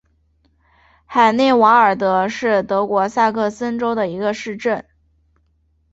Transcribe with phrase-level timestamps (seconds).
[1.05, 4.87] 海内瓦尔德是德国萨克森州的一个市镇。